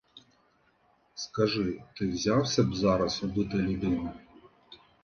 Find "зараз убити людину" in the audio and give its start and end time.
2.75-4.13